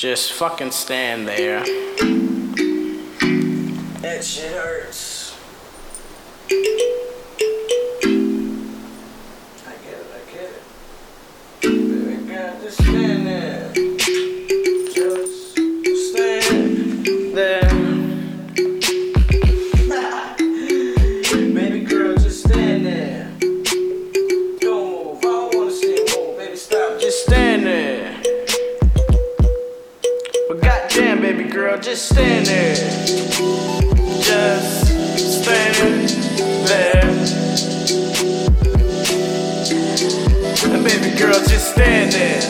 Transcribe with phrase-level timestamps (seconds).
[0.00, 1.60] Just fucking stand there.
[4.00, 5.36] That shit hurts.
[31.50, 32.74] Girl, just stand there.
[34.22, 34.86] Just
[35.42, 35.74] stand
[36.68, 37.04] there.
[40.72, 42.40] And baby girl, just stand there.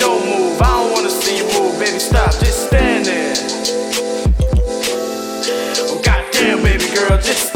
[0.00, 1.78] Don't move, I don't wanna see you move.
[1.78, 3.34] Baby, stop, just stand there.
[5.88, 7.51] Oh, goddamn, baby girl, just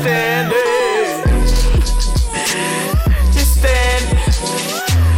[0.00, 1.24] stand there,
[3.32, 4.04] Just stand,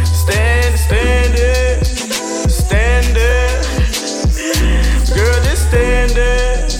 [0.05, 1.85] stand, stand it,
[2.49, 3.65] stand it.
[5.15, 6.71] Girl, just stand it,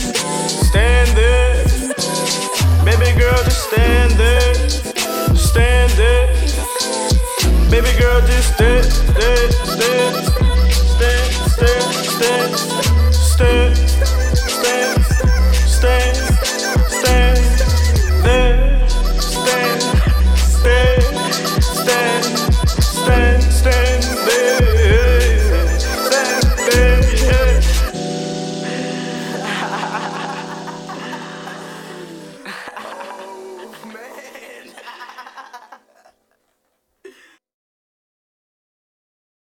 [0.70, 1.68] stand it.
[2.86, 6.30] Baby girl, just stand it, stand it.
[7.70, 8.91] Baby girl, just stand.